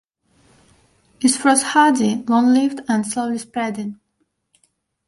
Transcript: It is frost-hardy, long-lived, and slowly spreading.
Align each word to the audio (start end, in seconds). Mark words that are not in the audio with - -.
It 1.19 1.25
is 1.25 1.37
frost-hardy, 1.37 2.23
long-lived, 2.27 2.81
and 2.89 3.05
slowly 3.05 3.37
spreading. 3.37 3.99